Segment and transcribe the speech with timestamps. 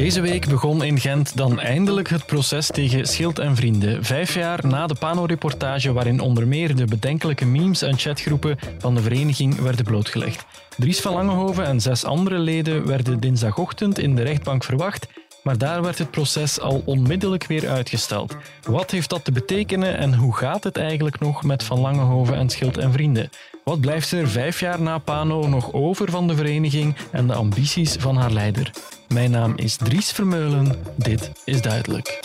[0.00, 4.04] Deze week begon in Gent dan eindelijk het proces tegen Schild en Vrienden.
[4.04, 9.00] Vijf jaar na de Pano-reportage waarin onder meer de bedenkelijke memes en chatgroepen van de
[9.00, 10.44] vereniging werden blootgelegd.
[10.76, 15.06] Dries van Langehoven en zes andere leden werden dinsdagochtend in de rechtbank verwacht,
[15.42, 18.36] maar daar werd het proces al onmiddellijk weer uitgesteld.
[18.62, 22.48] Wat heeft dat te betekenen en hoe gaat het eigenlijk nog met Van Langehoven en
[22.48, 23.30] Schild en Vrienden?
[23.64, 27.96] Wat blijft er vijf jaar na Pano nog over van de vereniging en de ambities
[27.98, 28.70] van haar leider?
[29.08, 30.74] Mijn naam is Dries Vermeulen.
[30.96, 32.20] Dit is duidelijk.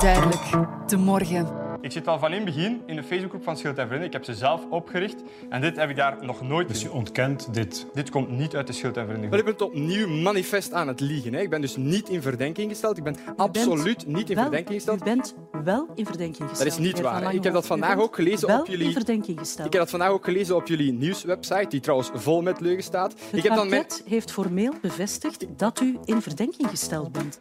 [0.00, 0.42] Duidelijk,
[0.86, 1.67] de morgen.
[1.80, 4.06] Ik zit al van in het begin in de Facebookgroep van Schild en Vrienden.
[4.06, 7.54] Ik heb ze zelf opgericht en dit heb ik daar nog nooit Dus je ontkent
[7.54, 7.86] dit.
[7.94, 9.28] Dit komt niet uit de Schild en Vrienden.
[9.28, 11.32] Maar ik ben het opnieuw manifest aan het liegen.
[11.32, 11.40] Hè.
[11.40, 12.96] Ik ben dus niet in verdenking gesteld.
[12.96, 15.00] Ik ben absoluut niet in wel, verdenking gesteld.
[15.00, 16.70] U bent wel in verdenking gesteld.
[16.70, 17.34] Dat is niet waar.
[17.34, 18.86] Ik heb dat vandaag ook gelezen op wel jullie...
[18.86, 19.66] in verdenking gesteld.
[19.66, 23.12] Ik heb dat vandaag ook gelezen op jullie nieuwswebsite, die trouwens vol met leugen staat.
[23.12, 27.40] Het ik heb dan parket heeft formeel bevestigd dat u in verdenking gesteld bent.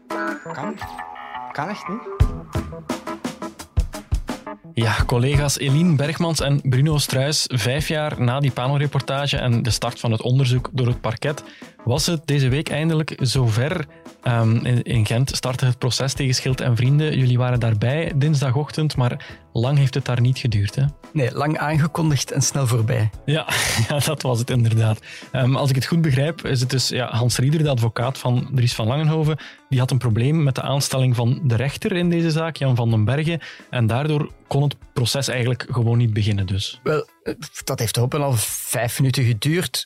[0.54, 0.78] Kan?
[1.52, 3.17] Kan echt niet?
[4.78, 10.00] Ja, collega's Eline Bergmans en Bruno Struis, vijf jaar na die Pano-reportage en de start
[10.00, 11.44] van het onderzoek door het parket,
[11.88, 13.86] was het deze week eindelijk zover.
[14.24, 17.18] Ehm, in, in Gent startte het proces tegen Schild en Vrienden.
[17.18, 20.76] Jullie waren daarbij dinsdagochtend, maar lang heeft het daar niet geduurd.
[20.76, 20.84] Hè?
[21.14, 23.10] Nee, lang aangekondigd en snel voorbij.
[23.26, 23.48] Ja,
[23.90, 25.00] ja, dat was het inderdaad.
[25.32, 28.50] Ehm, als ik het goed begrijp, is het dus ja, Hans Rieder, de advocaat van
[28.52, 29.38] Dries van Langenhoven,
[29.70, 32.90] die had een probleem met de aanstelling van de rechter in deze zaak, Jan van
[32.90, 33.40] den Bergen.
[33.70, 36.46] En daardoor kon het proces eigenlijk gewoon niet beginnen.
[36.46, 36.80] Dus.
[36.84, 39.86] Wel, eh, dat heeft wel al vijf minuten geduurd.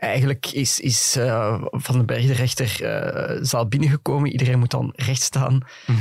[0.00, 4.30] Eigenlijk is, is eh, Van den Berg de rechter eh, zaal binnengekomen.
[4.30, 5.60] Iedereen moet dan recht staan.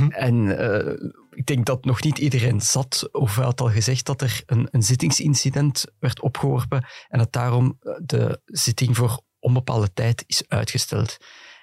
[0.09, 3.09] En eh, ik denk dat nog niet iedereen zat.
[3.11, 6.85] Of hij had al gezegd dat er een, een zittingsincident werd opgeworpen.
[7.07, 11.17] En dat daarom de zitting voor onbepaalde tijd is uitgesteld.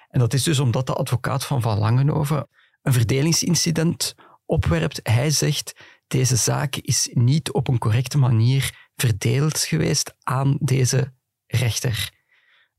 [0.09, 2.47] En dat is dus omdat de advocaat van Van Langenhoven
[2.81, 4.15] een verdelingsincident
[4.45, 4.99] opwerpt.
[5.03, 5.73] Hij zegt,
[6.07, 11.13] deze zaak is niet op een correcte manier verdeeld geweest aan deze
[11.47, 12.15] rechter.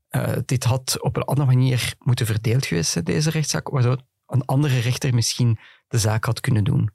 [0.09, 4.45] Eh, dit had op een andere manier moeten verdeeld geweest zijn, deze rechtszaak, waardoor een
[4.45, 6.89] andere rechter misschien de zaak had kunnen doen.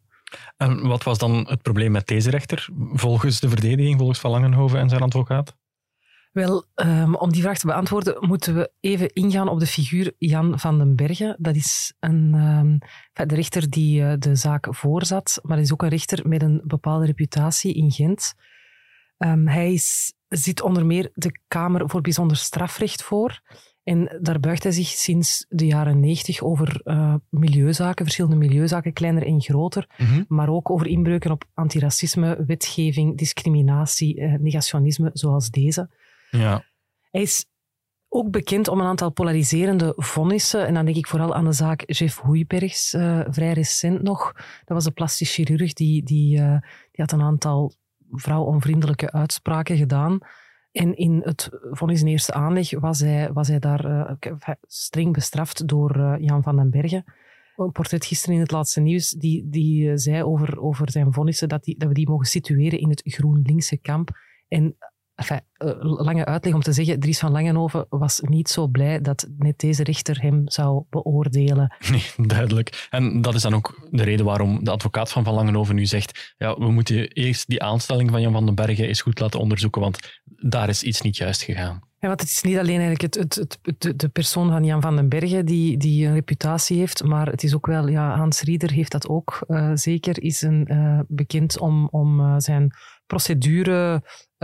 [0.56, 4.78] En wat was dan het probleem met deze rechter, volgens de verdediging, volgens Van Langenhoven
[4.78, 5.56] en zijn advocaat?
[6.32, 10.58] Wel, ehm, om die vraag te beantwoorden, moeten we even ingaan op de figuur Jan
[10.58, 11.36] van den Bergen.
[11.38, 15.88] Dat is een, ehm, de rechter die eh, de zaak voorzat, maar is ook een
[15.88, 18.34] rechter met een bepaalde reputatie in Gent.
[19.18, 23.42] Ehm, hij is, zit onder meer de Kamer voor Bijzonder Strafrecht voor.
[23.84, 29.26] En daar buigt hij zich sinds de jaren negentig over eh, milieuzaken, verschillende milieuzaken, kleiner
[29.26, 29.86] en groter,
[30.28, 35.90] maar ook over inbreuken op antiracisme, wetgeving, discriminatie, eh, negationisme, zoals deze.
[36.30, 36.64] Ja.
[37.10, 37.46] Hij is
[38.08, 40.66] ook bekend om een aantal polariserende vonnissen.
[40.66, 44.32] En dan denk ik vooral aan de zaak Jeff Hoeibergs, eh, vrij recent nog.
[44.34, 46.36] Dat was een plastisch chirurg die, die,
[46.90, 47.74] die had een aantal
[48.10, 50.18] vrouwonvriendelijke uitspraken gedaan.
[50.72, 55.68] En in het vonnis in eerste aanleg was hij, was hij daar eh, streng bestraft
[55.68, 57.04] door eh, Jan van den Bergen.
[57.56, 61.48] Een portret gisteren in het laatste nieuws, die, die eh, zei over, over zijn vonnissen
[61.48, 64.10] dat, die, dat we die mogen situeren in het GroenLinkse kamp.
[64.48, 64.76] En
[65.14, 69.28] enfin, eh, lange uitleg om te zeggen, Dries van Langenhoven was niet zo blij dat
[69.38, 71.74] net deze rechter hem zou beoordelen.
[71.90, 72.86] Nee, duidelijk.
[72.90, 76.34] En dat is dan ook de reden waarom de advocaat van Van Langenhoven nu zegt
[76.36, 79.80] ja, we moeten eerst die aanstelling van Jan van den Bergen eens goed laten onderzoeken,
[79.80, 81.80] want daar is iets niet juist gegaan.
[81.98, 84.80] Ja, want het is niet alleen eigenlijk het, het, het, het- de- persoon van Jan
[84.80, 88.40] van den Bergen die, die een reputatie heeft, maar het is ook wel, ja, Hans
[88.40, 92.70] Rieder heeft dat ook eh, zeker, is een, eh, bekend om, om zijn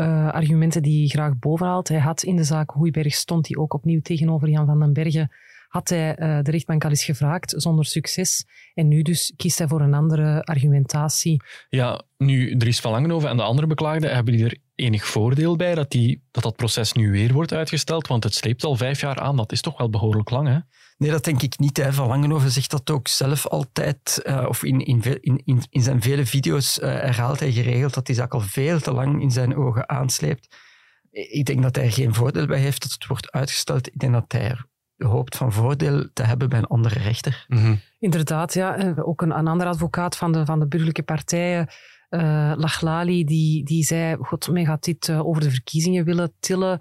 [0.01, 1.89] procedure-argumenten die hij graag bovenhaalt.
[1.89, 5.31] Hij had in de zaak Hoeiberg, stond hij ook opnieuw tegenover Jan van den Bergen,
[5.69, 8.45] had hij eh, de rechtbank al eens gevraagd, zonder succes.
[8.75, 11.43] En nu dus kiest hij voor een andere argumentatie.
[11.69, 15.75] Ja, nu Dries van Langenhoven en de andere beklaagden, hebben die er enig voordeel bij
[15.75, 18.07] dat, die, dat dat proces nu weer wordt uitgesteld?
[18.07, 19.37] Want het sleept al vijf jaar aan.
[19.37, 20.59] Dat is toch wel behoorlijk lang, hè?
[21.01, 21.77] Nee, dat denk ik niet.
[21.77, 21.93] Hè.
[21.93, 26.03] Van Langenhoven zegt dat ook zelf altijd, eh, of in, in, in, in, in zijn
[26.03, 29.57] vele video's eh, herhaalt hij geregeld dat die zaak al veel te lang in zijn
[29.57, 30.57] ogen aansleept.
[31.11, 33.87] Ik denk dat hij er geen voordeel bij heeft dat het wordt uitgesteld.
[33.87, 34.67] Ik denk dat hij er
[35.07, 37.47] hoopt van voordeel te hebben bij een andere rechter.
[37.99, 38.77] Inderdaad, ja.
[38.77, 41.69] Eh, Ook een, een ander advocaat van de, van de burgerlijke partijen,
[42.09, 46.81] eh Lachlali, die, die zei, god, men gaat dit over de verkiezingen willen tillen.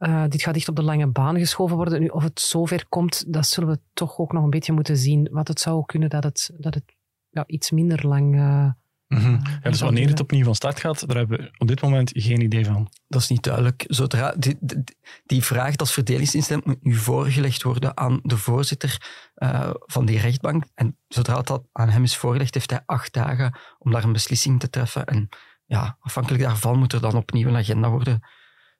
[0.00, 2.00] Eh, dit gaat echt op de lange baan geschoven worden.
[2.00, 5.28] Nu, of het zover komt, dat zullen we toch ook nog een beetje moeten zien.
[5.32, 6.84] Want het zou kunnen dat het, dat het
[7.30, 8.70] ja, iets minder lang eh,
[9.10, 9.38] Mhm.
[9.62, 12.40] Ja, dus wanneer het opnieuw van start gaat, daar hebben we op dit moment geen
[12.40, 12.90] idee van.
[13.08, 13.84] Dat is niet duidelijk.
[13.86, 14.84] Zodra die, die,
[15.24, 20.64] die vraag als verdelingsinstelling moet nu voorgelegd worden aan de voorzitter uh, van die rechtbank.
[20.74, 24.60] En zodra dat aan hem is voorgelegd, heeft hij acht dagen om daar een beslissing
[24.60, 25.06] te treffen.
[25.06, 25.28] En
[25.64, 28.20] ja, afhankelijk daarvan moet er dan opnieuw een agenda worden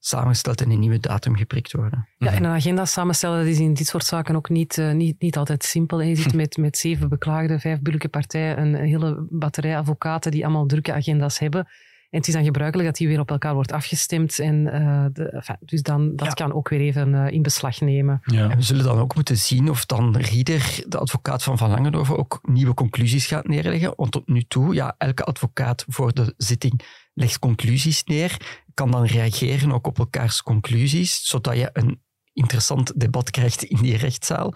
[0.00, 2.08] samengesteld en een nieuwe datum geprikt worden.
[2.19, 5.37] Ja, en een agenda samenstellen is in dit soort zaken ook niet, uh, niet, niet
[5.37, 6.00] altijd simpel.
[6.00, 10.67] Je zit met, met zeven beklaagden, vijf burgerlijke partijen, een hele batterij advocaten die allemaal
[10.67, 11.69] drukke agenda's hebben.
[12.11, 14.39] En het is dan gebruikelijk dat die weer op elkaar wordt afgestemd.
[14.39, 16.33] En, uh, de, enfin, dus dan, dat ja.
[16.33, 18.21] kan ook weer even uh, in beslag nemen.
[18.25, 18.51] Ja.
[18.51, 22.19] En we zullen dan ook moeten zien of dan Rieder, de advocaat van Van Langenhoven,
[22.19, 23.93] ook nieuwe conclusies gaat neerleggen.
[23.97, 26.81] Want tot nu toe, ja, elke advocaat voor de zitting
[27.15, 32.03] legt conclusies neer, kan dan reageren ook op elkaars conclusies, zodat je een
[32.33, 34.55] interessant debat krijgt in die rechtszaal.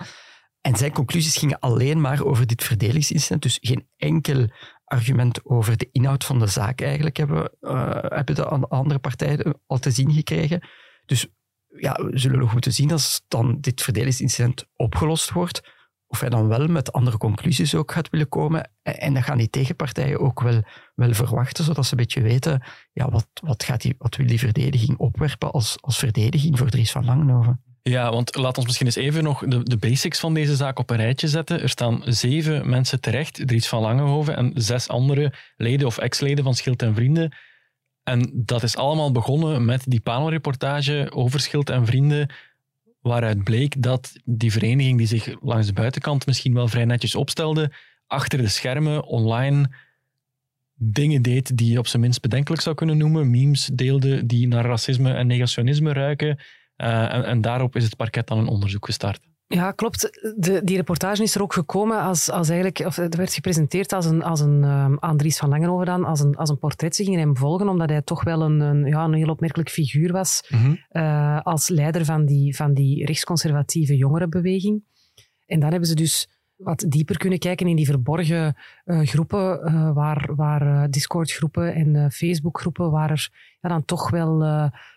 [0.61, 4.49] En zijn conclusies gingen alleen maar over dit verdelingsincident, dus geen enkel
[4.95, 9.79] argument over de inhoud van de zaak eigenlijk hebben, uh, hebben de andere partijen al
[9.79, 10.69] te zien gekregen.
[11.07, 11.27] Dus
[11.77, 15.73] ja, we zullen nog moeten zien als dan dit verdelingsincident opgelost wordt,
[16.07, 18.71] of hij dan wel met andere conclusies ook gaat willen komen.
[18.83, 20.63] En dan gaan die tegenpartijen ook wel,
[20.95, 22.63] wel verwachten, zodat ze een beetje weten,
[22.93, 26.93] ja, wat, wat, gaat die, wat wil die verdediging opwerpen als, als verdediging voor Dries
[26.93, 27.74] van Langenhoven.
[27.91, 30.91] Ja, want laat ons misschien eens even nog de, de basics van deze zaak op
[30.91, 31.63] een rijtje zetten.
[31.63, 36.55] Er staan zeven mensen terecht, Dries van Langenhoven en zes andere leden of ex-leden van
[36.55, 37.35] Schild en Vrienden.
[38.03, 42.31] En dat is allemaal begonnen met die panelreportage over Schild en Vrienden,
[43.01, 47.73] waaruit bleek dat die vereniging die zich langs de buitenkant misschien wel vrij netjes opstelde,
[48.07, 49.71] achter de schermen online
[50.75, 53.31] dingen deed die je op zijn minst bedenkelijk zou kunnen noemen.
[53.31, 56.39] Memes deelde die naar racisme en negationisme ruiken.
[56.77, 59.21] Uh, en, en, daarop is het parket dan een onderzoek gestart.
[59.47, 60.01] Ja, klopt.
[60.37, 64.07] De, die reportage is er ook gekomen als, als eigenlijk, of het werd gepresenteerd als
[64.07, 66.97] een, als een um, Andries van Langenhoven dan, als een, als een portret.
[66.97, 70.13] Ze gingen hem volgen omdat hij toch wel een, een, ja, een heel opmerkelijk figuur
[70.13, 70.79] was mm -hmm.
[70.93, 74.85] uh, als leider van die, van die rechtsconservatieve jongerenbeweging.
[75.47, 79.93] En dan hebben ze dus wat dieper kunnen kijken in die verborgen uh, groepen, uh,
[79.93, 83.31] waar, waar uh, Discord-groepen en Facebook-groepen, waar er
[83.61, 84.43] ja, dan toch wel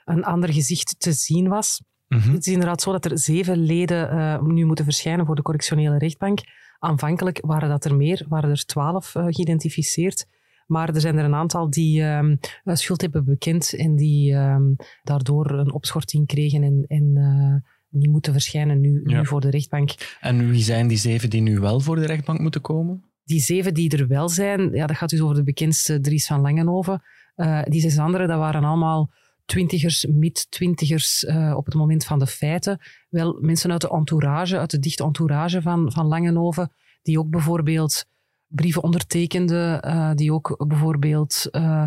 [0.06, 1.84] een ander gezicht te zien was.
[2.08, 2.34] Mm -hmm.
[2.34, 6.40] Het is inderdaad zo dat er zeven leden nu moeten verschijnen voor de correctionele rechtbank.
[6.80, 10.28] Aanvankelijk waren dat er meer, waren er twaalf geïdentificeerd.
[10.68, 15.52] Maar er zijn er een aantal die um, schuld hebben bekend en die um, daardoor
[15.52, 19.18] een opschorting kregen en, en niet moeten verschijnen nu, ja.
[19.18, 20.18] nu voor de rechtbank.
[20.20, 23.04] En wie zijn die zeven die nu wel voor de rechtbank moeten komen?
[23.24, 26.42] Die zeven die er wel zijn, ja, dat gaat dus over de bekendste Dries van
[26.42, 27.02] Langenhoven.
[27.36, 29.12] Uh, die zes anderen, dat waren allemaal
[29.46, 32.80] twintigers, mid-twintigers uh, op het moment van de feiten.
[33.10, 38.06] Wel mensen uit de entourage, uit de dichte entourage van, van Langenhoven, die ook bijvoorbeeld
[38.48, 41.84] brieven ondertekende, uh, die ook bijvoorbeeld, uh,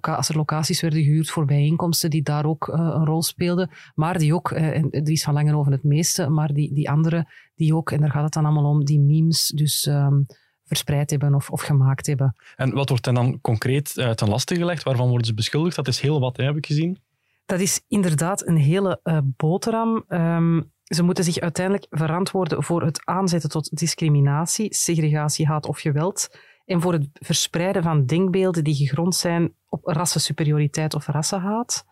[0.00, 4.18] als er locaties werden gehuurd voor bijeenkomsten, die daar ook uh, een rol speelden, maar
[4.18, 8.00] die ook, en Dries van Langenhoven het meeste, maar die, die andere, die ook, en
[8.00, 10.26] daar gaat het dan allemaal om, die memes dus um,
[10.64, 12.36] verspreid hebben of, of gemaakt hebben.
[12.56, 14.82] En wat wordt dan concreet ten laste gelegd?
[14.82, 15.76] Waarvan worden ze beschuldigd?
[15.76, 16.98] Dat is heel wat, hè, heb ik gezien.
[17.46, 19.00] Dat is inderdaad een hele
[19.36, 20.04] boterham.
[20.08, 26.38] Um, ze moeten zich uiteindelijk verantwoorden voor het aanzetten tot discriminatie, segregatie, haat of geweld
[26.64, 31.84] en voor het verspreiden van denkbeelden die gegrond zijn op rassensuperioriteit of rassenhaat.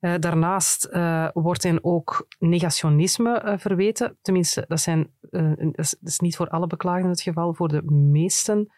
[0.00, 4.18] Uh, daarnaast uh, wordt hen ook negationisme uh, verweten.
[4.22, 7.82] Tenminste, dat, zijn, dat is, dat, is, niet voor alle beklaagden het geval, voor de
[7.92, 8.72] meesten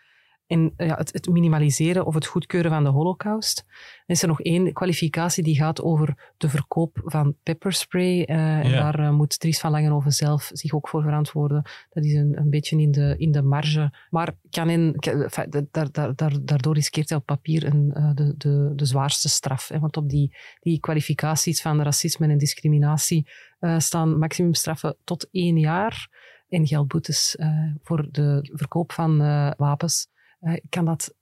[0.51, 3.65] en ja, het, het, minimaliseren of het goedkeuren van de holocaust.
[4.07, 8.19] Dan is er nog één kwalificatie die gaat over de verkoop van pepperspray.
[8.19, 8.63] Uh, ja.
[8.63, 11.63] En daar uh, moet Dries van Langenhoven zelf zich ook voor verantwoorden.
[11.91, 13.93] Dat is een, een beetje in de, in de marge.
[14.11, 14.97] Maar kan in,
[15.49, 19.69] daar, daar, daar, daardoor riskeert hij op papier een, uh, de, de, de zwaarste straf.
[19.69, 19.79] Hè?
[19.79, 23.27] Want op die, die kwalificaties van racisme en discriminatie
[23.79, 26.09] staan maximumstraffen tot één jaar
[26.49, 27.37] en geldboetes
[27.83, 29.19] voor de verkoop van
[29.57, 30.09] wapens
[30.69, 31.15] kan dat,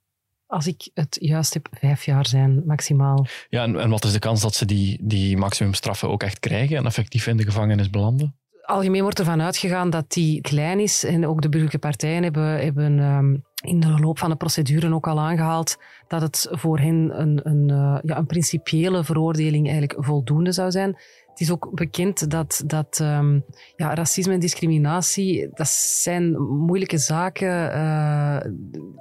[0.45, 3.25] als ik het juist heb, vijf jaar zijn, maximaal.
[3.49, 6.77] Ja, en, en wat is de kans dat ze die, die maximumstraffen ook echt krijgen
[6.77, 8.33] en effectief in de gevangenis belanden?
[8.61, 11.03] Algemeen wordt ervan uitgegaan dat die klein is.
[11.03, 15.07] En ook de burgerlijke partijen hebben, hebben um, in de loop van de procedure ook
[15.07, 20.51] al aangehaald dat het voor hen een, een, uh, ja, een principiële veroordeling eigenlijk voldoende
[20.51, 20.97] zou zijn.
[21.39, 23.43] Het is ook bekend dat, dat um,
[23.75, 28.37] ja, racisme en discriminatie, dat zijn moeilijke zaken uh,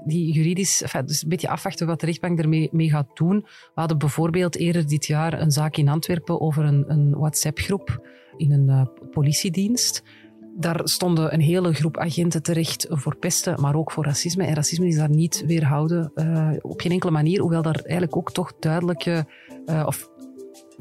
[0.06, 3.40] die juridisch, enfin, dus een beetje afwachten wat de rechtbank ermee mee gaat doen.
[3.40, 8.52] We hadden bijvoorbeeld eerder dit jaar een zaak in Antwerpen over een, een WhatsApp-groep in
[8.52, 10.02] een uh, politiedienst
[10.56, 14.44] daar stonden een hele groep agenten terecht voor pesten, maar ook voor racisme.
[14.44, 18.32] En racisme is daar niet weerhouden uh, op geen enkele manier, hoewel daar eigenlijk ook
[18.32, 19.26] toch duidelijke,
[19.86, 20.10] of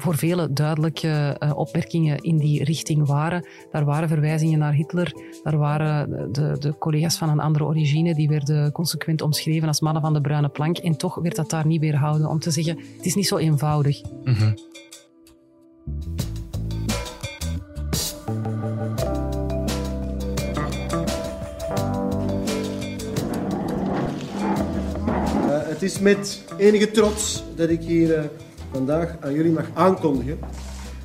[0.00, 3.46] voor vele duidelijke uh, opmerkingen in die richting waren.
[3.70, 5.12] Daar waren verwijzingen naar Hitler,
[5.42, 10.02] daar waren de, de, collega's van een andere origine, die werden consequent omschreven als mannen
[10.02, 10.78] van de bruine plank.
[10.78, 14.02] En toch werd dat daar niet weerhouden om te zeggen, het is niet zo eenvoudig.
[14.24, 14.54] Mm -hmm.
[25.68, 28.24] Het is met enige trots dat ik hier uh,
[28.72, 30.38] vandaag aan jullie mag aankondigen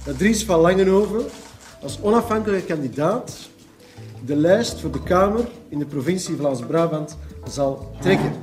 [0.06, 1.26] dat Dries van Langenhoven
[1.82, 3.50] als onafhankelijke kandidaat
[4.26, 7.18] de lijst voor de Kamer in de provincie Vlaams-Brabant
[7.50, 8.34] zal trekken.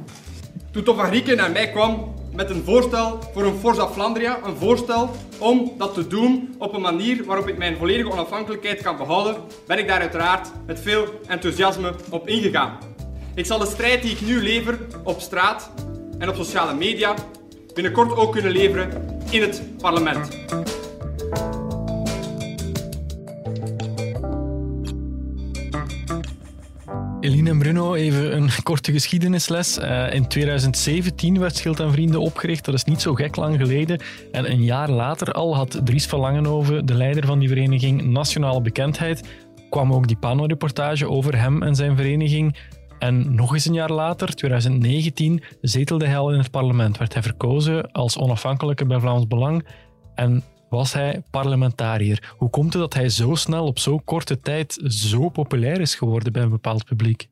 [0.70, 4.56] Toen Tom van Grieken naar mij kwam met een voorstel voor een Forza Flandria, een
[4.56, 9.36] voorstel om dat te doen op een manier waarop ik mijn volledige onafhankelijkheid kan behouden,
[9.66, 12.78] ben ik daar uiteraard met veel enthousiasme op ingegaan.
[13.34, 15.70] Ik zal de strijd die ik nu lever op straat
[16.18, 17.14] en op sociale media
[17.74, 20.28] binnenkort ook kunnen leveren in het parlement.
[27.20, 29.78] Eline en Bruno, even een korte geschiedenisles.
[29.78, 32.64] Uh, in 2017 werd Schild en Vrienden opgericht.
[32.64, 34.02] Dat is niet zo gek lang geleden.
[34.32, 38.60] En een jaar later al had Dries van Langenhoven, de leider van die vereniging, nationale
[38.60, 39.28] bekendheid.
[39.70, 42.56] Kwam ook die Pano-reportage over hem en zijn vereniging.
[43.00, 46.98] En nog eens een jaar later, 2019, zetelde hij al in het parlement.
[46.98, 49.66] Werd hij verkozen als onafhankelijke bij Vlaams Belang
[50.14, 52.34] en was hij parlementariër.
[52.36, 56.32] Hoe komt het dat hij zo snel op zo'n korte tijd zo populair is geworden
[56.32, 57.28] bij een bepaald publiek?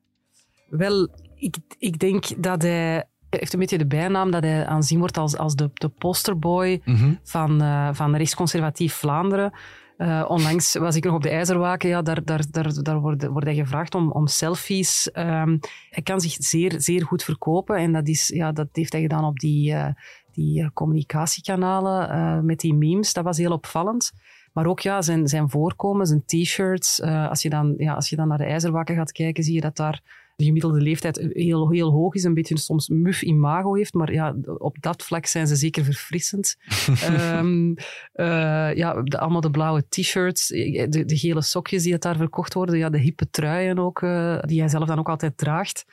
[0.68, 5.16] Wel, ik, ik denk dat hij heeft een beetje de bijnaam dat hij aanzien wordt
[5.16, 7.12] als, als de, de posterboy mhm.
[7.22, 9.52] van, uh, van rechtsconservatief Vlaanderen.
[9.99, 11.88] Uh, onlangs was ik nog op de IJzerwaken.
[11.88, 15.11] Ja, daar, daar, daar, daar wordt, wordt hij gevraagd om, om selfies.
[15.12, 15.59] Um,
[15.90, 17.76] hij kan zich zeer, zeer goed verkopen.
[17.76, 19.88] En dat, is, ja, dat heeft hij gedaan op die, uh,
[20.33, 23.12] die uh, communicatiekanalen met die memes.
[23.12, 24.12] Dat was heel opvallend.
[24.52, 27.02] Maar ook ja, zijn, zijn voorkomen, zijn t-shirts.
[27.02, 29.76] als, je dan, ja, als je dan naar de IJzerwaken gaat kijken, zie je dat
[29.76, 30.02] daar
[30.38, 34.37] de gemiddelde leeftijd heel, heel hoog is, een beetje soms muf imago heeft, maar ja,
[34.59, 36.57] op dat vlak zijn ze zeker verfrissend.
[37.04, 37.68] um,
[38.14, 42.54] uh, ja, de, allemaal de blauwe t-shirts, de, de, gele sokjes die het daar verkocht
[42.54, 45.85] worden, ja, de hippe truien ook, uh, die hij zelf dan ook altijd draagt.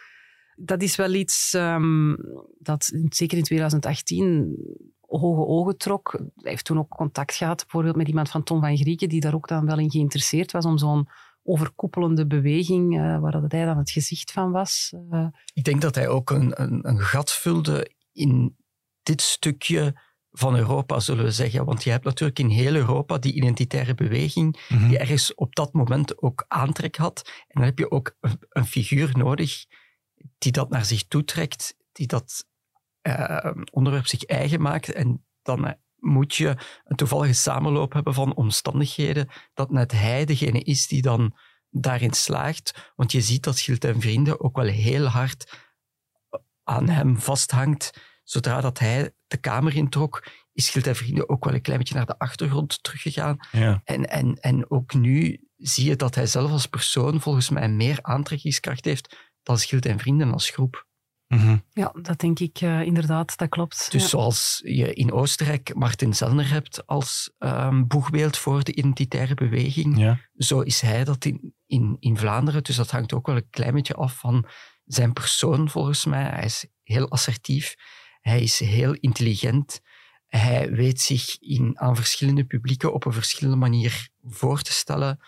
[0.56, 2.18] Dat is wel iets um,
[2.60, 4.56] dat zeker in 2018
[5.08, 6.12] hoge ogen trok.
[6.12, 9.36] Hij heeft toen ook contact gehad bijvoorbeeld met iemand van Tom van Grieken, die daar
[9.36, 11.08] ook dan wel in geïnteresseerd was om zo'n
[11.46, 14.94] overkoepelende beweging, uh, waar dat hij dan het gezicht van was.
[15.12, 15.28] Uh.
[15.54, 18.58] Ik denk dat hij ook een, een, een, gat vulde in
[19.04, 21.66] dit stukje van Europa, zullen we zeggen.
[21.66, 24.88] Want je hebt natuurlijk in heel Europa die identitaire beweging, mm -hmm.
[24.88, 27.22] die ergens op dat moment ook aantrek had.
[27.26, 29.66] En dan heb je ook een, een figuur nodig
[30.38, 32.46] die dat naar zich toetrekt, die dat
[33.08, 35.76] uh, onderwerp zich eigen maakt en dan
[36.06, 41.38] moet je een toevallige samenloop hebben van omstandigheden dat net hij degene is die dan
[41.70, 42.92] daarin slaagt.
[42.96, 45.64] Want je ziet dat Schild en Vrienden ook wel heel hard
[46.64, 47.92] aan hem vasthangt.
[48.24, 51.96] Zodra dat hij de kamer introk, is Schild en Vrienden ook wel een klein beetje
[51.96, 53.38] naar de achtergrond teruggegaan.
[53.52, 53.82] Ja.
[53.84, 58.00] En, en, en ook nu zie je dat hij zelf als persoon volgens mij meer
[58.02, 60.88] aantrekkingskracht heeft dan Schild en Vrienden als groep.
[61.36, 61.58] Mhm.
[61.72, 63.92] Ja, dat denk ik uh, inderdaad, dat klopt.
[63.92, 69.98] Dus zoals je in Oostenrijk Martin Sellner hebt als um, boegbeeld voor de identitaire beweging,
[69.98, 70.20] ja.
[70.38, 72.64] zo is hij dat in, in, in Vlaanderen.
[72.64, 74.46] Dus dat hangt ook wel een klein beetje af van
[74.86, 76.24] zijn persoon, volgens mij.
[76.24, 77.76] Hij is heel assertief,
[78.22, 79.82] hij is heel intelligent,
[80.28, 85.20] hij weet zich in, aan verschillende publieken op een verschillende manier voor te stellen.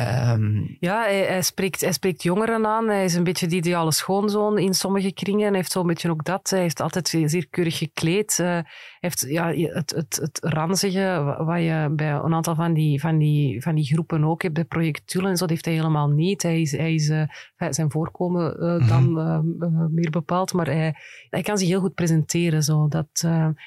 [0.00, 2.88] Um, ja, hij, hij, spreekt, hij spreekt jongeren aan.
[2.88, 5.46] Hij is een beetje de ideale schoonzoon in sommige kringen.
[5.46, 6.50] Hij heeft zo'n beetje ook dat.
[6.50, 8.38] Hij heeft altijd zeer keurig gekleed.
[8.40, 8.64] Uh, hij
[8.98, 13.62] heeft ja, het, het, het ranzige, wat je bij een aantal van die, van die,
[13.62, 16.42] van die groepen ook hebt, bij projectulen en zo, dat heeft hij helemaal niet.
[16.42, 17.26] Hij is, hij is uh,
[17.70, 19.94] zijn voorkomen uh, dan mm-hmm.
[19.94, 20.94] meer bepaald, maar hij,
[21.30, 22.62] hij kan zich heel goed presenteren.
[22.62, 22.88] Zo.
[22.88, 23.20] Dat,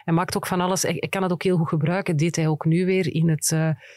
[0.03, 0.81] hij maakt ook van alles.
[0.81, 2.13] Hij, hij, kan het ook heel goed gebruiken.
[2.13, 3.51] Dat deed hij ook nu weer in het,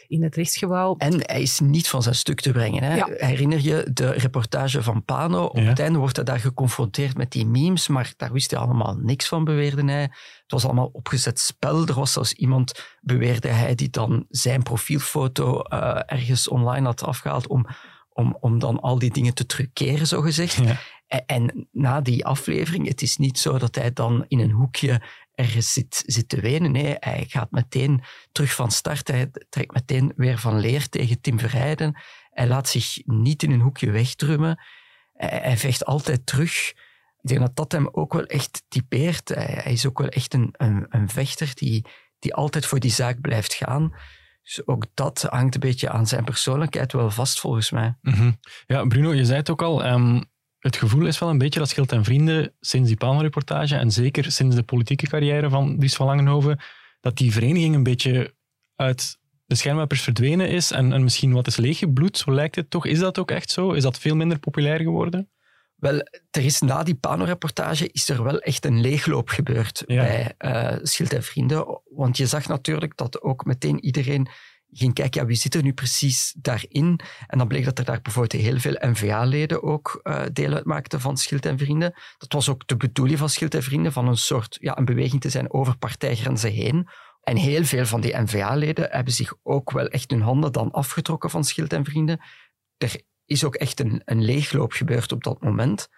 [0.06, 0.94] in het rechtsgebouw.
[0.96, 2.82] En hij is niet van zijn stuk te brengen.
[2.82, 3.02] Hè?
[3.26, 5.44] Herinner je de reportage van Pano?
[5.44, 8.96] Op het einde wordt hij daar geconfronteerd met die memes, maar daar wist hij allemaal
[8.96, 10.02] niks van, beweerde hij.
[10.02, 11.86] Het was allemaal opgezet spel.
[11.86, 17.46] Er was zelfs iemand, beweerde hij, die dan zijn profielfoto uh, ergens online had afgehaald
[17.46, 17.66] om,
[18.08, 20.54] om, om dan al die dingen te truceren, zogezegd.
[20.54, 20.78] Ja.
[21.06, 25.02] En, en na die aflevering, het is niet zo dat hij dan in een hoekje
[25.34, 26.72] ergens zit, zit te wenen.
[26.72, 29.08] Nee, hij gaat meteen terug van start.
[29.08, 32.00] Hij trekt meteen weer van leer tegen Tim Verheijden.
[32.30, 34.62] Hij laat zich niet in een hoekje wegdrummen.
[35.12, 36.70] Hij, vecht altijd terug.
[37.22, 39.28] Ik denk dat dat hem ook wel echt typeert.
[39.28, 41.86] Hij, is ook wel echt een, een, een vechter die,
[42.18, 43.94] die altijd voor die zaak blijft gaan.
[44.42, 47.94] Dus ook dat hangt een beetje aan zijn persoonlijkheid wel vast, volgens mij.
[48.02, 48.32] Mhm.
[48.66, 49.84] Ja, Bruno, je zei het ook al.
[49.84, 50.20] ehm,
[50.60, 54.32] het gevoel is wel een beetje dat Schild en Vrienden sinds die Pano-reportage en zeker
[54.32, 56.58] sinds de politieke carrière van Dries van Langenhoven,
[57.00, 58.34] dat die vereniging een beetje
[58.76, 62.86] uit de schijnwerpers verdwenen is en, en misschien wat is leeggebloed, zo lijkt het toch.
[62.86, 63.72] Is dat ook echt zo?
[63.72, 65.30] Is dat veel minder populair geworden?
[65.76, 65.98] Wel,
[66.30, 70.02] er is na die Pano-reportage is er wel echt een leegloop gebeurd Ja.
[70.02, 71.80] bij eh Schild en Vrienden.
[71.84, 74.28] Want je zag natuurlijk dat ook meteen iedereen
[74.72, 77.00] ging kijken, ja, wie zit er nu precies daarin?
[77.26, 81.16] En dan bleek dat er daar bijvoorbeeld heel veel NVA-leden ook eh, deel uitmaakten van
[81.16, 81.94] Schild en Vrienden.
[82.18, 85.20] Dat was ook de bedoeling van Schild en Vrienden, van een soort ja, een beweging
[85.20, 86.88] te zijn over partijgrenzen heen.
[87.20, 91.30] En heel veel van die NVA-leden hebben zich ook wel echt hun handen dan afgetrokken
[91.30, 92.20] van Schild en Vrienden.
[92.76, 95.88] Er is ook echt een, een leegloop gebeurd op dat moment.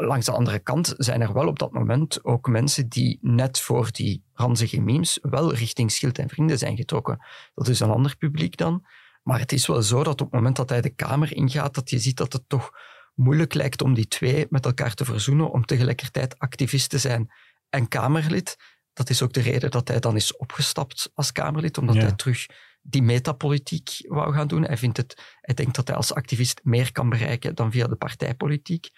[0.00, 3.88] Langs de andere kant zijn er wel op dat moment ook mensen die net voor
[3.92, 7.26] die ranzige memes wel richting Schild en Vrienden zijn getrokken.
[7.54, 8.86] Dat is een ander publiek dan.
[9.22, 11.90] Maar het is wel zo dat op het moment dat hij de Kamer ingaat, dat
[11.90, 12.70] je ziet dat het toch
[13.14, 17.32] moeilijk lijkt om die twee met elkaar te verzoenen, om tegelijkertijd activist te zijn
[17.68, 18.56] en Kamerlid.
[18.92, 22.00] Dat is ook de reden dat hij dan is opgestapt als Kamerlid, omdat Ja.
[22.02, 22.46] hij terug
[22.82, 24.64] die metapolitiek wou gaan doen.
[24.64, 27.96] Hij, vindt het, hij denkt dat hij als activist meer kan bereiken dan via de
[27.96, 28.90] partijpolitiek.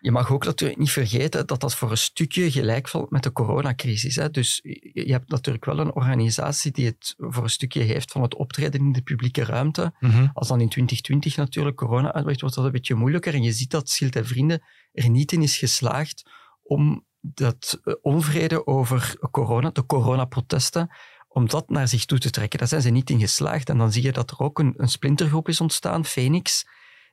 [0.00, 3.32] Je mag ook natuurlijk niet vergeten dat dat voor een stukje gelijk valt met de
[3.32, 4.16] coronacrisis.
[4.16, 4.30] Hè.
[4.30, 4.60] Dus
[4.92, 8.80] je hebt natuurlijk wel een organisatie die het voor een stukje heeft van het optreden
[8.80, 9.92] in de publieke ruimte.
[10.32, 13.34] Als dan in 2020 natuurlijk corona uitbreekt, wordt dat een beetje moeilijker.
[13.34, 14.62] En je ziet dat Schild en Vrienden
[14.92, 16.30] er niet in is geslaagd
[16.62, 20.88] om dat eh, onvrede over corona, de coronaprotesten,
[21.28, 22.58] om dat naar zich toe te trekken.
[22.58, 23.68] Daar zijn ze niet in geslaagd.
[23.68, 26.66] En dan zie je dat er ook een, een splintergroep is ontstaan, Phoenix,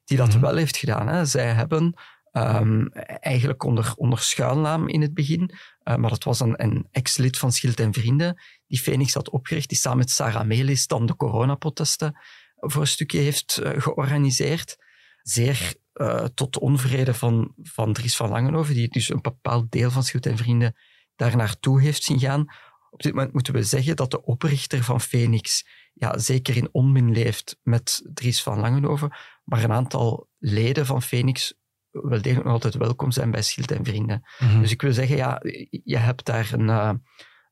[0.03, 0.39] die dat Mhm.
[0.39, 1.07] wel heeft gedaan.
[1.07, 1.25] Hè.
[1.25, 1.93] Zij hebben
[2.33, 2.85] ehm,
[3.19, 7.79] eigenlijk onder, onder schuilnaam in het begin, eh, maar dat was een, ex-lid van Schild
[7.79, 12.17] en Vrienden, die Phoenix had opgericht, die samen met Sarah Melis dan de coronaprotesten
[12.55, 14.77] voor een stukje heeft eh, georganiseerd.
[15.21, 20.03] Zeer eh, tot onvrede van, van Dries van Langenhoven, die dus een bepaald deel van
[20.03, 20.75] Schild en Vrienden
[21.15, 22.45] daar naartoe heeft zien gaan.
[22.89, 27.11] Op dit moment moeten we zeggen dat de oprichter van Phoenix ja, zeker in onmin
[27.11, 31.53] leeft met Dries van Langenhoven, maar een aantal leden van Phoenix
[32.01, 34.21] wel degelijk nog altijd welkom zijn bij Schild en Vrienden.
[34.39, 34.61] Mhm.
[34.61, 35.41] Dus ik wil zeggen, ja,
[35.83, 36.93] je hebt daar een, eh,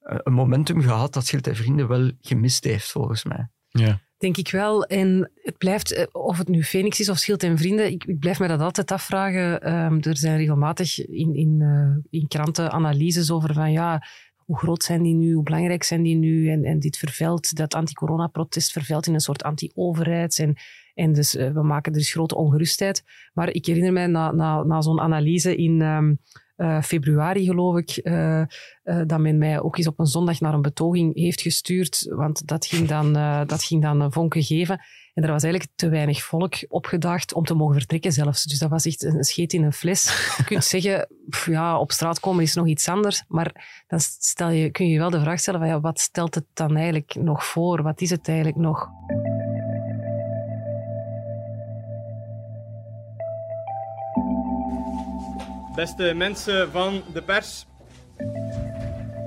[0.02, 3.50] een momentum gehad dat Schild en Vrienden wel gemist heeft, volgens mij.
[3.68, 4.00] Ja.
[4.18, 4.86] Denk ik wel.
[4.86, 8.20] En het blijft, eh, of het nu Phoenix is of Schild en Vrienden, ik, ik
[8.20, 9.62] blijf me dat altijd afvragen.
[9.62, 14.04] Ehm, er zijn regelmatig in, in, eh, in kranten analyses over van ja,
[14.36, 16.50] hoe groot zijn die nu, hoe belangrijk zijn die nu?
[16.50, 20.40] En, en dit vervuilt, dat anti-corona-protest vervuilt in een soort anti-overheids.
[20.40, 20.58] En,
[20.94, 23.04] en dus eh, we maken er dus grote ongerustheid.
[23.34, 26.14] Maar ik herinner mij na, na, na zo'n analyse in ehm,
[26.56, 28.44] eh, februari, geloof ik, eh,
[29.06, 32.66] dat men mij ook eens op een zondag naar een betoging heeft gestuurd, want dat
[32.66, 33.14] ging dan,
[33.48, 34.80] dat ging dan vonken geven.
[35.14, 38.44] En er was eigenlijk te weinig volk opgedaagd om te mogen vertrekken zelfs.
[38.44, 40.34] Dus dat was echt een scheet in een fles.
[40.38, 44.50] Je kunt zeggen, pff, ja, op straat komen is nog iets anders, maar dan stel
[44.50, 47.16] je, kun je je wel de vraag stellen van ja, wat stelt het dan eigenlijk
[47.16, 47.82] nog voor?
[47.82, 48.90] Wat is het eigenlijk nog?
[55.76, 57.66] Beste mensen van de pers,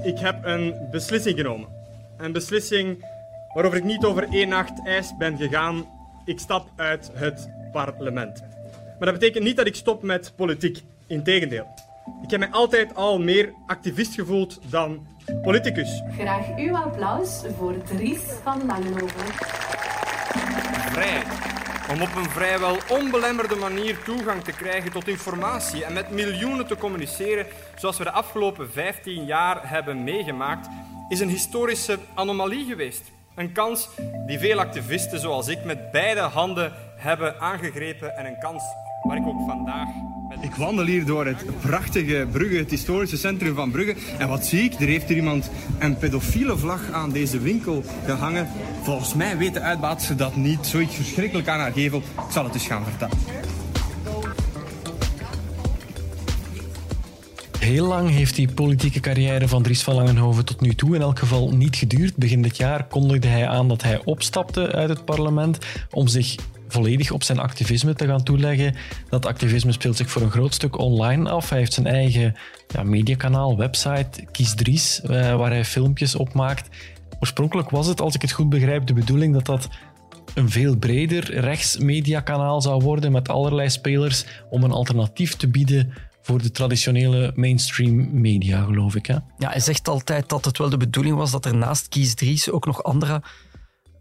[0.03, 1.69] ik heb een beslissing genomen.
[2.17, 3.05] Een beslissing
[3.55, 5.87] waarover ik niet over één nacht ijs ben gegaan.
[6.25, 8.41] Ik stap uit het parlement.
[8.99, 10.83] Maar dat betekent niet dat ik stop met politiek.
[11.07, 11.67] Integendeel.
[12.23, 15.07] Ik heb mij altijd al meer activist gevoeld dan
[15.43, 16.03] politicus.
[16.19, 19.27] Graag uw applaus voor Dries van Langenhoven.
[20.93, 21.54] Vrijheid.
[21.91, 26.77] Om op een vrijwel onbelemmerde manier toegang te krijgen tot informatie en met miljoenen te
[26.77, 30.69] communiceren, zoals we de afgelopen 15 jaar hebben meegemaakt,
[31.09, 33.11] is een historische anomalie geweest.
[33.35, 33.89] Een kans
[34.27, 38.63] die veel activisten zoals ik met beide handen hebben aangegrepen en een kans
[39.03, 39.89] waar ik ook vandaag
[40.41, 43.95] Ik wandel hier door het prachtige Brugge, het historische centrum van Brugge.
[44.19, 44.73] En wat zie ik?
[44.73, 48.49] Er heeft hier iemand een pedofiele vlag aan deze winkel gehangen.
[48.83, 50.67] Volgens mij weet de uitbater dat niet.
[50.67, 51.99] Zoiets verschrikkelijk aan haar gevel.
[51.99, 53.19] Ik zal het dus gaan vertellen.
[57.59, 61.19] Heel lang heeft die politieke carrière van Dries van Langenhoven tot nu toe in elk
[61.19, 62.17] geval niet geduurd.
[62.17, 65.59] Begin dit jaar kondigde hij aan dat hij opstapte uit het parlement
[65.91, 66.37] om zich
[66.75, 68.75] volledig op zijn activisme te gaan toeleggen.
[69.09, 71.49] Dat activisme speelt zich voor een groot stuk online af.
[71.49, 72.35] Hij heeft zijn eigen
[72.75, 76.69] ja, mediakanaal, website, Kies Dries, eh, waar hij filmpjes op maakt.
[77.21, 79.69] Oorspronkelijk was het, als ik het goed begrijp, de bedoeling dat dat
[80.35, 86.43] een veel breder rechtsmediakanaal zou worden met allerlei spelers om een alternatief te bieden voor
[86.43, 89.07] de traditionele mainstream media, geloof ik.
[89.07, 89.17] Hè?
[89.39, 92.51] Ja, hij zegt altijd dat het wel de bedoeling was dat er naast Kies Dries
[92.51, 93.23] ook nog andere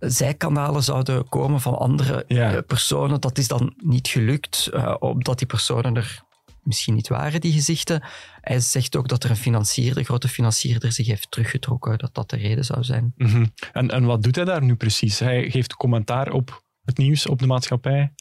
[0.06, 2.54] zijkanalen zouden komen van andere Ja.
[2.54, 3.22] eh, personen.
[3.22, 6.22] Dat is dan niet gelukt, eh, omdat die personen er
[6.64, 8.04] misschien niet waren, die gezichten.
[8.42, 12.38] Hij zegt ook dat er een financierder, grote financierder zich heeft teruggetrokken, dat dat de
[12.38, 13.14] reden zou zijn.
[13.18, 13.46] Mhm.
[13.72, 15.20] en, en wat doet hij daar nu precies?
[15.20, 18.14] Hij geeft commentaar op het nieuws, op de maatschappij.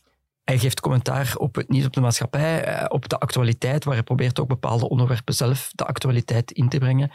[0.44, 4.02] Hij geeft commentaar op het nieuws op de maatschappij, eh, op de actualiteit, waar hij
[4.02, 7.10] probeert ook bepaalde onderwerpen zelf de actualiteit in te brengen.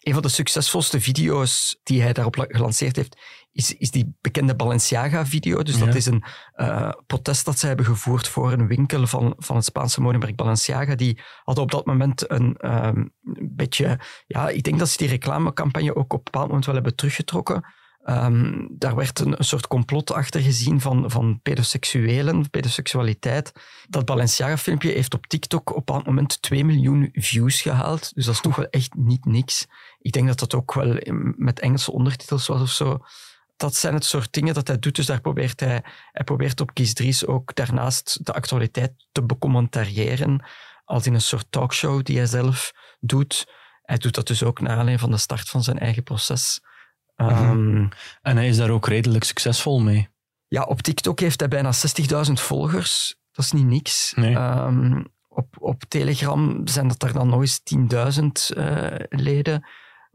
[0.00, 3.16] Een van de succesvolste video's die hij daarop la- gelanceerd heeft,
[3.52, 5.62] is, is die bekende Balenciaga-video.
[5.62, 5.84] Dus Ja.
[5.84, 9.64] dat is een eh, protest dat zij hebben gevoerd voor een winkel van, van het
[9.64, 10.94] Spaanse modemerk Balenciaga.
[10.94, 13.04] Die hadden op dat moment een ehm,
[13.50, 14.00] beetje...
[14.26, 17.64] Ja, ik denk dat ze die reclamecampagne ook op een bepaald moment wel hebben teruggetrokken.
[18.00, 23.52] Ehm, daar werd een, een soort complot achter gezien van, van pedoseksuelen, pedoseksualiteit.
[23.88, 28.14] Dat Balenciaga-filmpje heeft op TikTok op een bepaald moment 2 miljoen views gehaald.
[28.14, 29.66] Dus dat is toch wel echt niet niks.
[30.00, 32.98] Ik denk dat dat ook wel in- met Engelse ondertitels was of zo.
[33.60, 34.94] Dat zijn het soort dingen dat hij doet.
[34.96, 40.44] Dus daar probeert hij, hij probeert op Kies Dries ook daarnaast de actualiteit te becommentariëren.
[40.84, 43.46] Als in een soort talkshow die hij zelf doet.
[43.82, 46.60] Hij doet dat dus ook naar aanleiding van de start van zijn eigen proces.
[47.16, 47.88] Ehm,
[48.22, 50.08] En hij is daar ook redelijk succesvol mee.
[50.48, 53.16] ja, op TikTok heeft hij bijna 60.000 volgers.
[53.32, 54.12] Dat is niet niks.
[54.16, 54.34] Nee.
[54.34, 59.66] Ehm, op, op Telegram zijn dat er dan nog eens 10.000 eh, leden.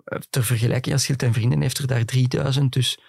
[0.03, 2.73] Eh, Ter vergelijking, als Schild en Vrienden heeft er daar 3000.
[2.73, 2.99] Dus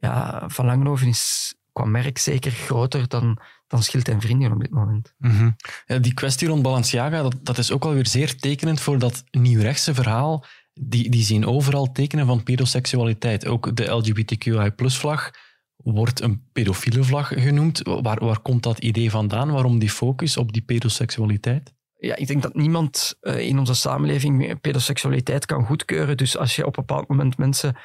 [0.00, 4.70] ja, Van Langenhoven is qua merk zeker groter dan, dan Schild en Vrienden op dit
[4.70, 5.14] moment.
[5.18, 5.50] Mhm.
[5.86, 9.94] Ja, die kwestie rond Balenciaga, dat, dat is ook alweer zeer tekenend voor dat nieuwrechtse
[9.94, 10.44] verhaal.
[10.72, 13.46] Die, die zien overal tekenen van pedoseksualiteit.
[13.46, 15.30] Ook de LGBTQI-vlag
[15.76, 17.80] wordt een pedofiele vlag genoemd.
[17.82, 19.50] Waar, waar komt dat idee vandaan?
[19.50, 21.74] Waarom die focus op die pedoseksualiteit?
[21.98, 26.16] ja, ik denk dat niemand eh, in onze samenleving pedoseksualiteit kan goedkeuren.
[26.16, 27.76] Dus als je op een bepaald moment mensen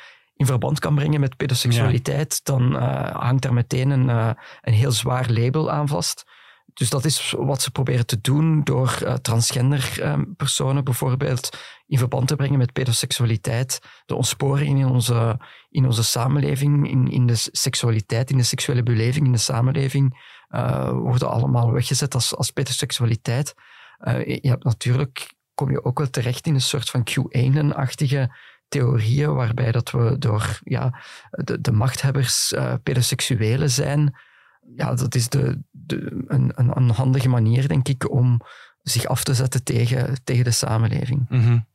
[0.42, 4.30] in verband kan brengen met pedoseksualiteit, dan eh, hangt daar meteen een, eh,
[4.62, 6.24] een heel zwaar label aan vast.
[6.74, 11.98] Dus dat is wat ze proberen te doen door eh, transgender eh, personen bijvoorbeeld in
[11.98, 13.80] verband te brengen met pedoseksualiteit.
[14.06, 19.26] De ontsporingen in onze, in onze samenleving, in, in de seksualiteit, in de seksuele beleving
[19.26, 20.30] in de samenleving,
[20.92, 23.54] worden allemaal weggezet als, als pedoseksualiteit.
[24.60, 28.30] Natuurlijk, kom je ook wel terecht in een soort van QAnon-achtige
[28.72, 34.16] theorieën, waarbij dat we door ja, de, de machthebbers eh pedoseksuelen zijn.
[34.76, 35.60] Ja, dat is de,
[36.28, 38.42] een, een, handige manier, denk ik, om
[38.82, 41.26] zich af te zetten tegen, tegen de samenleving.
[41.30, 41.66] Ja,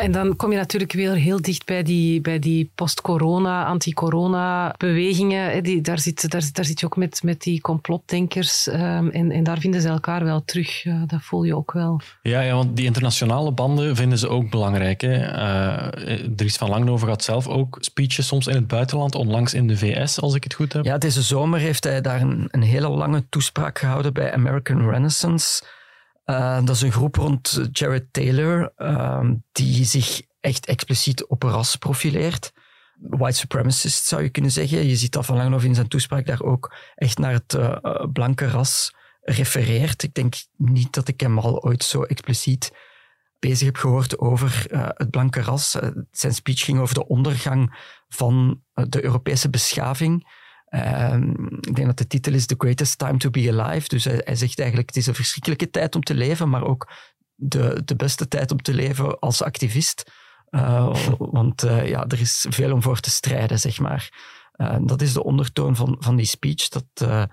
[0.00, 5.50] en dan kom je natuurlijk weer heel dicht bij die, bij die post-corona, anti-corona-bewegingen.
[5.50, 5.60] hè.
[5.60, 8.66] Die- Daar zit, daar, zit- daar zit je ook met, met die complotdenkers.
[8.68, 10.82] ehm, en, en daar vinden ze elkaar wel terug.
[11.06, 12.00] Dat voel je ook wel.
[12.22, 15.00] Ja, ja, want die internationale banden vinden ze ook belangrijk.
[15.00, 15.16] Hè.
[15.16, 19.76] Eh, Dries van Langenhoven gaat zelf ook speeches soms in het buitenland, onlangs in de
[19.76, 20.84] VS, als ik het goed heb.
[20.84, 25.62] Ja, deze zomer heeft hij daar een, een hele lange toespraak gehouden bij American Renaissance.
[26.28, 31.76] Eh, dat is een groep rond Jared Taylor, ehm, die zich echt expliciet op ras
[31.76, 32.52] profileert.
[32.94, 34.86] White supremacist zou je kunnen zeggen.
[34.86, 38.04] Je ziet dat Van Langenhoven in zijn toespraak daar ook echt naar het eh, eh,
[38.12, 40.02] blanke ras refereert.
[40.02, 42.72] Ik denk niet dat ik hem al ooit zo expliciet
[43.38, 45.78] bezig heb gehoord over het blanke ras.
[46.10, 50.26] Zijn speech ging over de ondergang van de Europese beschaving.
[50.68, 53.88] Ehm, ik denk dat de titel is The Greatest Time to Be Alive.
[53.88, 56.92] Dus hij, zegt eigenlijk, het is een verschrikkelijke tijd om te leven, maar ook
[57.34, 60.10] de, de beste tijd om te leven als activist.
[60.50, 64.10] Eh, want eh, ja, er is veel om voor te strijden, zeg maar.
[64.58, 67.24] Eh, dat is de ondertoon van, van die speech dat, eh,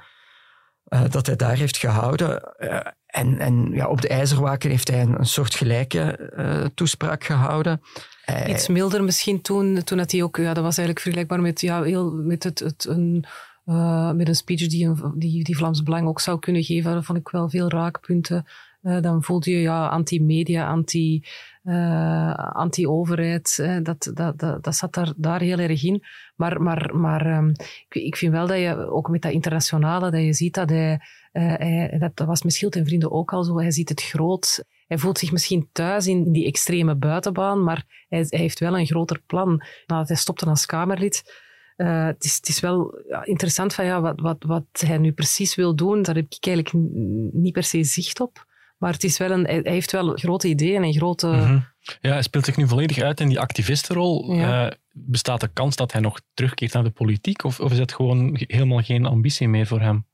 [1.10, 2.58] dat hij daar heeft gehouden.
[2.58, 7.82] Eh, en en ja, op de IJzerwaken heeft hij een, een soort gelijke toespraak gehouden.
[8.26, 11.62] Hij- Iets milder misschien toen, toen dat hij ook, ja, dat was eigenlijk vergelijkbaar met,
[11.62, 13.26] ja, heel, met, het, een,
[13.66, 16.92] eh, met een speech die, die, die Vlaams Belang ook zou kunnen geven.
[16.92, 18.46] Daar vond ik wel veel raakpunten.
[18.82, 21.24] Eh, dan voelde je ja, anti-media, anti,
[21.64, 23.58] eh, anti-overheid.
[23.60, 26.04] eh, dat, dat, dat, dat zat daar, daar heel erg in.
[26.36, 27.50] Maar, maar, maar ehm,
[27.90, 31.00] ik, ik vind wel dat je, ook met dat internationale, dat je ziet dat hij,
[31.32, 34.64] eh, hij dat, was met Schild en Vrienden ook al zo, hij ziet het groot.
[34.88, 38.86] Hij voelt zich misschien thuis in die extreme buitenbaan, maar hij, hij heeft wel een
[38.86, 39.64] groter plan.
[39.86, 41.44] Nadat hij stopte als Kamerlid,
[41.76, 45.12] eh, het, is, het is wel ja, interessant van ja, wat, wat, wat hij nu
[45.12, 46.02] precies wil doen.
[46.02, 46.86] Daar heb ik eigenlijk
[47.34, 48.46] niet per se zicht op.
[48.78, 51.28] Maar het is wel een, hij heeft wel grote ideeën en grote...
[51.28, 51.60] Mhm.
[52.02, 54.34] Ja, hij speelt zich nu volledig uit in die activistenrol.
[54.34, 54.70] Ja.
[54.70, 57.44] Eh, bestaat de kans dat hij nog terugkeert naar de politiek?
[57.44, 60.06] Of, of is het gewoon helemaal geen ambitie meer voor hem?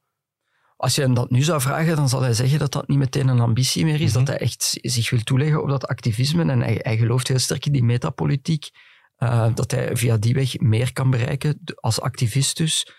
[0.81, 3.27] Als je hem dat nu zou vragen, dan zal hij zeggen dat dat niet meteen
[3.27, 4.09] een ambitie meer is.
[4.13, 4.19] Mhm.
[4.19, 6.51] Dat hij echt zich wil toeleggen op dat activisme.
[6.51, 8.69] En hij, hij gelooft heel sterk in die metapolitiek.
[9.15, 12.91] eh, dat hij via die weg meer kan bereiken als activist dus.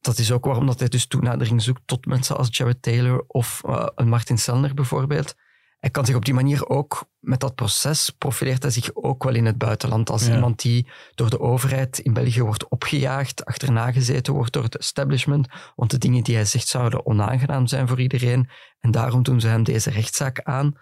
[0.00, 3.62] Dat is ook waarom dat hij dus toenadering zoekt tot mensen als Jared Taylor of
[3.64, 5.34] eh, een Martin Sellner bijvoorbeeld.
[5.78, 9.34] Hij kan zich op die manier ook, met dat proces, profileert hij zich ook wel
[9.34, 10.34] in het buitenland als Ja.
[10.34, 15.48] iemand die door de overheid in België wordt opgejaagd, achterna gezeten wordt door het establishment,
[15.76, 18.48] want de dingen die hij zegt zouden onaangenaam zijn voor iedereen.
[18.80, 20.72] En daarom doen ze hem deze rechtszaak aan.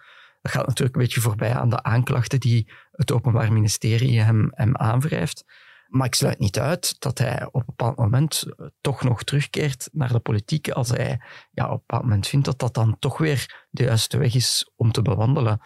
[0.42, 4.76] Dat gaat natuurlijk een beetje voorbij aan de aanklachten die het Openbaar Ministerie hem, hem
[4.76, 5.44] aanwrijft.
[5.88, 9.88] Maar ik sluit niet uit dat hij op een bepaald moment eh, toch nog terugkeert
[9.92, 11.20] naar de politiek als hij
[11.50, 14.72] ja, op een bepaald moment vindt dat dat dan toch weer de juiste weg is
[14.76, 15.60] om te bewandelen.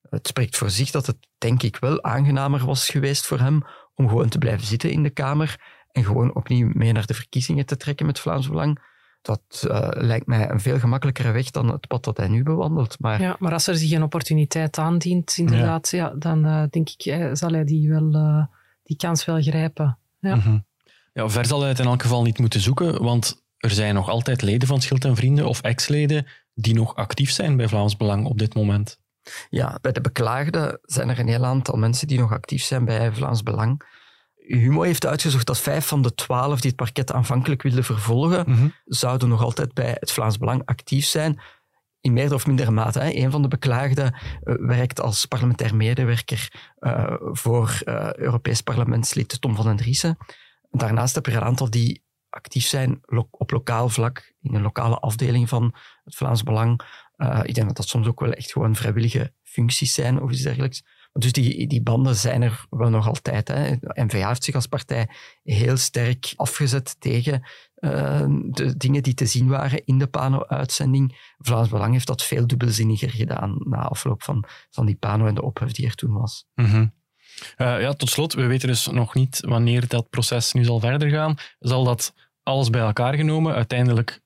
[0.00, 3.62] Het spreekt voor zich dat het denk ik wel aangenamer was geweest voor hem
[3.94, 5.60] om gewoon te blijven zitten in de Kamer
[5.92, 8.90] en gewoon opnieuw mee naar de verkiezingen te trekken met Vlaams Belang.
[9.22, 13.00] Dat eh, lijkt mij een veel gemakkelijkere weg dan het pad dat hij nu bewandelt.
[13.00, 16.14] Maar Ja, maar als er zich een opportuniteit aandient, inderdaad, ja.
[16.18, 18.10] dan eh, denk ik, eh, zal hij die, wel,
[18.96, 19.98] die kans wel grijpen.
[20.20, 20.34] Ja.
[20.36, 20.58] Mhm.
[21.12, 24.08] Ja, ver zal hij het in elk geval niet moeten zoeken, want er zijn nog
[24.08, 28.26] altijd leden van Schild en Vrienden of ex-leden die nog actief zijn bij Vlaams Belang
[28.26, 28.98] op dit moment.
[29.50, 33.12] Ja, bij de beklaagden zijn er een heel aantal mensen die nog actief zijn bij
[33.12, 33.82] Vlaams Belang.
[34.46, 38.68] Humo heeft uitgezocht dat vijf van de twaalf die het parket aanvankelijk wilden vervolgen, Mhm.
[38.84, 41.40] zouden nog altijd bij het Vlaams Belang actief zijn.
[42.02, 42.98] In meer of mindere mate.
[42.98, 43.14] Hè.
[43.14, 49.54] Een van de beklaagden eh, werkt als parlementair medewerker eh, voor eh, Europees parlementslid Tom
[49.54, 50.16] van den Driessen.
[50.70, 55.48] Daarnaast heb je een aantal die actief zijn op lokaal vlak, in een lokale afdeling
[55.48, 56.80] van het Vlaams Belang.
[57.42, 60.84] Ik denk dat dat soms ook wel echt gewoon vrijwillige functies zijn of iets dergelijks.
[61.12, 63.48] Dus die, die banden zijn er wel nog altijd.
[63.48, 63.74] Hè.
[63.80, 65.08] N-VA heeft zich als partij
[65.42, 67.42] heel sterk afgezet tegen
[67.82, 71.34] eh, de dingen die te zien waren in de Pano-uitzending.
[71.38, 75.42] Vlaams Belang heeft dat veel dubbelzinniger gedaan na afloop van, van die Pano en de
[75.42, 76.46] ophef die er toen was.
[76.54, 76.86] Mhm.
[77.56, 81.10] Eh, ja, tot slot, we weten dus nog niet wanneer dat proces nu zal verder
[81.10, 81.34] gaan.
[81.58, 84.20] Zal dat alles bij elkaar genomen uiteindelijk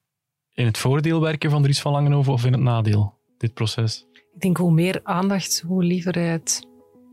[0.53, 4.07] in het voordeel werken van Dries van Langenhoven of in het nadeel, dit proces?
[4.35, 6.67] Ik denk hoe meer aandacht, hoe liever hij het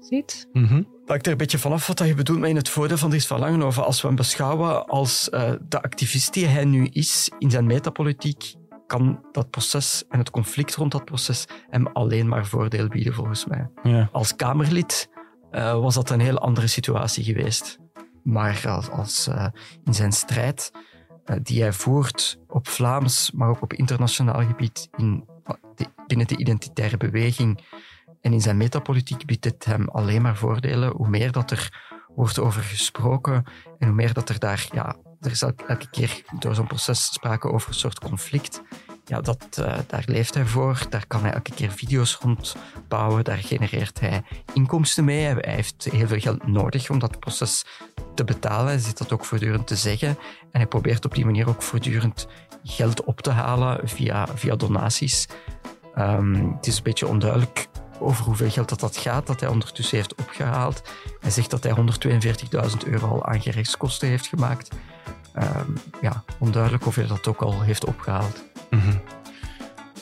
[0.06, 0.48] ziet.
[0.54, 0.76] Mhm.
[0.76, 3.28] Dat hangt er een beetje vanaf wat je bedoelt met in het voordeel van Dries
[3.28, 3.86] van Langenhoven.
[3.86, 8.54] Als we hem beschouwen als eh, de activist die hij nu is in zijn metapolitiek,
[8.88, 13.46] kan dat proces en het conflict rond dat proces hem alleen maar voordeel bieden, volgens
[13.46, 13.68] mij.
[13.84, 14.10] Ja.
[14.12, 15.10] Als Kamerlid
[15.52, 17.78] eh, was dat een heel andere situatie geweest.
[18.24, 19.48] Maar als, als, eh,
[19.84, 20.72] in zijn strijd
[21.42, 25.26] die hij voert op Vlaams, maar ook op internationaal gebied, in,
[25.76, 27.60] de- binnen de identitaire beweging
[28.24, 30.92] en in zijn metapolitiek biedt het hem alleen maar voordelen.
[30.92, 31.82] Hoe meer dat er
[32.16, 33.44] wordt over gesproken
[33.80, 37.52] en hoe meer dat er daar, ja, er is elke, keer door zo'n proces sprake
[37.52, 38.62] over een soort conflict.
[39.06, 43.38] Ja, dat, eh, daar leeft hij voor, daar kan hij elke keer video's rondbouwen, daar
[43.38, 45.24] genereert hij inkomsten mee.
[45.24, 47.66] Hij hij heeft heel veel geld nodig om dat proces
[48.16, 48.68] te betalen.
[48.68, 50.10] Hij zit dat ook voortdurend te zeggen.
[50.52, 52.28] En hij probeert op die manier ook voortdurend
[52.64, 55.28] geld op te halen via, via donaties.
[55.96, 57.68] Ehm, het is een beetje onduidelijk
[58.04, 60.82] over hoeveel geld dat, dat gaat, dat hij ondertussen heeft opgehaald.
[61.20, 64.70] Hij zegt dat hij 142.000 euro al aan gerechtskosten heeft gemaakt.
[65.34, 65.70] Ehm,
[66.02, 68.44] ja, onduidelijk of hij dat ook al heeft opgehaald.
[68.70, 68.96] Mhm.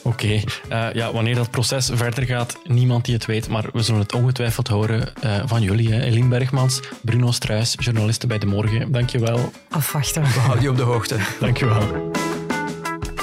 [0.02, 4.00] Oké, Eh, ja, wanneer dat proces verder gaat, niemand die het weet, maar we zullen
[4.00, 5.92] het ongetwijfeld horen eh, van jullie.
[5.92, 6.00] Hè.
[6.00, 8.92] Eline Bergmans, Bruno Struis, journalisten bij De Morgen.
[8.92, 9.52] Dankjewel.
[9.70, 10.22] Afwachten.
[10.22, 11.16] We houden je op de hoogte.
[11.40, 12.10] Dankjewel.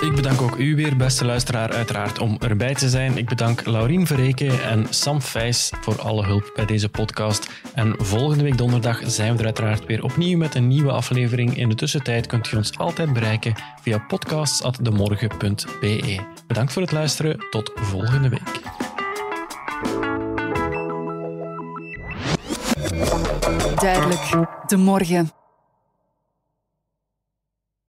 [0.02, 3.18] Ik bedank ook u weer, beste luisteraar, uiteraard om erbij te zijn.
[3.18, 7.50] Ik bedank Laurien Verreken en Sam Vijs voor alle hulp bij deze podcast.
[7.74, 11.58] En volgende week donderdag zijn we er uiteraard weer opnieuw met een nieuwe aflevering.
[11.58, 16.20] In de tussentijd kunt u ons altijd bereiken via podcasts.demorgen.be.
[16.48, 17.46] Bedankt voor het luisteren.
[17.50, 18.62] Tot volgende week.
[23.76, 25.39] Duidelijk, de morgen.